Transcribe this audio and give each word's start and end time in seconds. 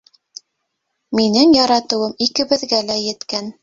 Минең 1.21 1.55
яратыуым 1.59 2.19
икебеҙгә 2.29 2.85
лә 2.93 3.01
еткән! 3.09 3.59